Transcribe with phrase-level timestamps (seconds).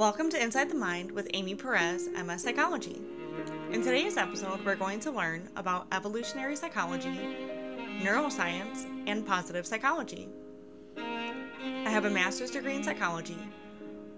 [0.00, 3.02] Welcome to Inside the Mind with Amy Perez, MS Psychology.
[3.70, 7.20] In today's episode, we're going to learn about evolutionary psychology,
[8.00, 10.26] neuroscience, and positive psychology.
[10.96, 13.36] I have a master's degree in psychology.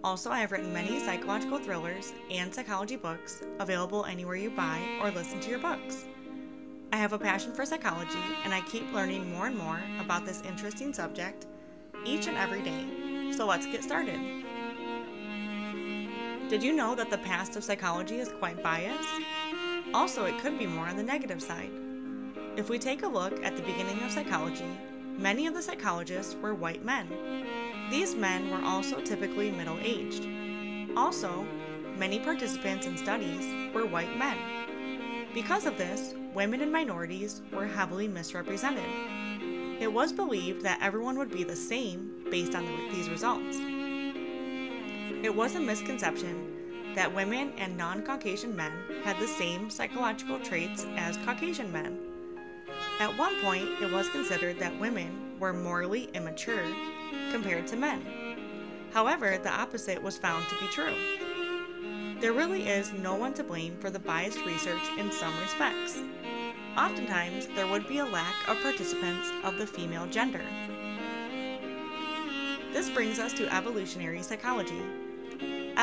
[0.05, 5.11] Also, I have written many psychological thrillers and psychology books available anywhere you buy or
[5.11, 6.05] listen to your books.
[6.93, 10.43] I have a passion for psychology, and I keep learning more and more about this
[10.43, 11.47] interesting subject
[12.05, 13.33] each and every day.
[13.33, 14.42] So let's get started.
[16.53, 19.09] Did you know that the past of psychology is quite biased?
[19.95, 21.71] Also, it could be more on the negative side.
[22.59, 24.67] If we take a look at the beginning of psychology,
[25.17, 27.09] many of the psychologists were white men.
[27.91, 30.29] These men were also typically middle aged.
[30.95, 31.47] Also,
[31.97, 34.37] many participants in studies were white men.
[35.33, 38.85] Because of this, women and minorities were heavily misrepresented.
[39.81, 43.57] It was believed that everyone would be the same based on the, these results.
[45.23, 48.73] It was a misconception that women and non Caucasian men
[49.05, 51.97] had the same psychological traits as Caucasian men.
[52.99, 56.67] At one point, it was considered that women were morally immature
[57.31, 58.05] compared to men.
[58.93, 60.95] However, the opposite was found to be true.
[62.21, 65.99] There really is no one to blame for the biased research in some respects.
[66.77, 70.43] Oftentimes, there would be a lack of participants of the female gender.
[72.73, 74.83] This brings us to evolutionary psychology.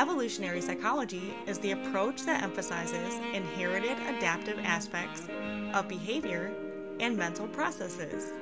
[0.00, 5.28] Evolutionary psychology is the approach that emphasizes inherited adaptive aspects
[5.74, 6.50] of behavior
[7.00, 8.32] and mental processes.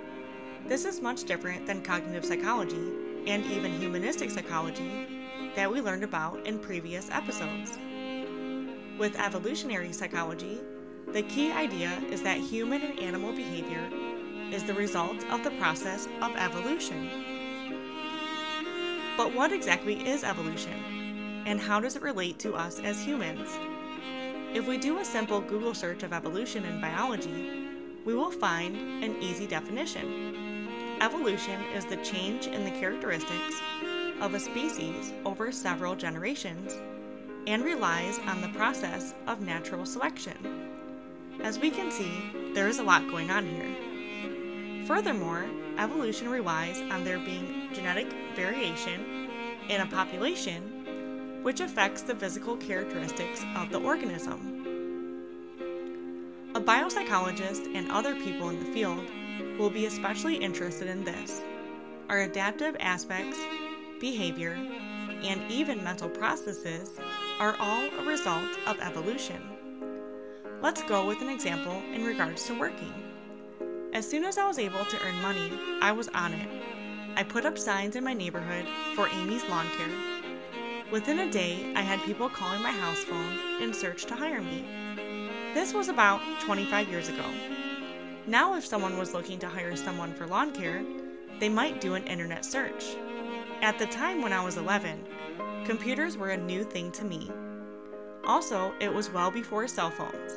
[0.68, 2.92] This is much different than cognitive psychology
[3.26, 5.08] and even humanistic psychology
[5.56, 7.76] that we learned about in previous episodes.
[8.96, 10.60] With evolutionary psychology,
[11.08, 13.90] the key idea is that human and animal behavior
[14.52, 17.10] is the result of the process of evolution.
[19.16, 21.07] But what exactly is evolution?
[21.48, 23.48] And how does it relate to us as humans?
[24.52, 27.66] If we do a simple Google search of evolution in biology,
[28.04, 30.98] we will find an easy definition.
[31.00, 33.54] Evolution is the change in the characteristics
[34.20, 36.76] of a species over several generations
[37.46, 40.68] and relies on the process of natural selection.
[41.42, 42.12] As we can see,
[42.52, 44.84] there is a lot going on here.
[44.86, 45.46] Furthermore,
[45.78, 49.30] evolution relies on there being genetic variation
[49.70, 50.77] in a population
[51.48, 54.36] which affects the physical characteristics of the organism.
[56.54, 59.08] A biopsychologist and other people in the field
[59.58, 61.40] will be especially interested in this.
[62.10, 63.38] Our adaptive aspects,
[63.98, 64.58] behavior,
[65.22, 67.00] and even mental processes
[67.40, 69.40] are all a result of evolution.
[70.60, 72.92] Let's go with an example in regards to working.
[73.94, 76.48] As soon as I was able to earn money, I was on it.
[77.16, 80.17] I put up signs in my neighborhood for Amy's Lawn Care
[80.90, 84.64] Within a day, I had people calling my house phone in search to hire me.
[85.52, 87.24] This was about 25 years ago.
[88.26, 90.82] Now, if someone was looking to hire someone for lawn care,
[91.40, 92.96] they might do an internet search.
[93.60, 95.06] At the time when I was 11,
[95.66, 97.30] computers were a new thing to me.
[98.26, 100.32] Also, it was well before cell phones.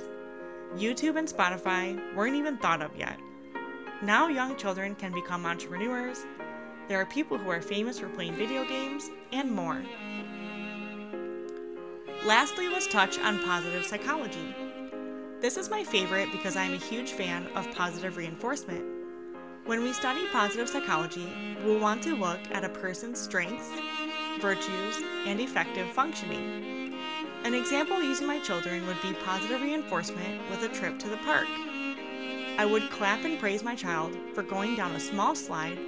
[0.75, 3.18] YouTube and Spotify weren't even thought of yet.
[4.01, 6.25] Now, young children can become entrepreneurs.
[6.89, 9.81] There are people who are famous for playing video games, and more.
[12.24, 14.54] Lastly, let's touch on positive psychology.
[15.40, 18.86] This is my favorite because I am a huge fan of positive reinforcement.
[19.66, 21.28] When we study positive psychology,
[21.66, 23.72] we'll want to look at a person's strengths,
[24.40, 26.94] virtues, and effective functioning.
[27.44, 31.48] An example using my children would be positive reinforcement with a trip to the park.
[32.60, 35.80] I would clap and praise my child for going down a small slide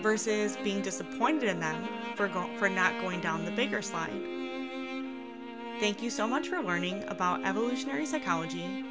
[0.00, 4.47] versus being disappointed in them for, go- for not going down the bigger slide.
[5.80, 8.84] Thank you so much for learning about evolutionary psychology,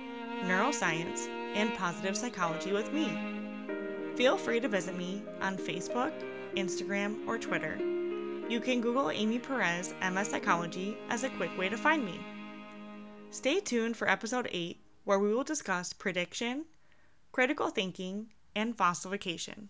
[0.43, 3.11] neuroscience, and positive psychology with me.
[4.15, 6.13] Feel free to visit me on Facebook,
[6.55, 7.77] Instagram, or Twitter.
[8.47, 12.21] You can Google Amy Perez MS Psychology as a quick way to find me.
[13.31, 16.67] Stay tuned for episode 8, where we will discuss prediction,
[17.33, 19.67] critical thinking, and fossilification.